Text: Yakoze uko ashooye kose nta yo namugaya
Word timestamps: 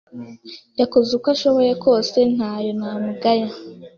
Yakoze 0.79 1.09
uko 1.17 1.27
ashooye 1.35 1.71
kose 1.83 2.17
nta 2.35 2.51
yo 2.65 2.71
namugaya 2.79 3.49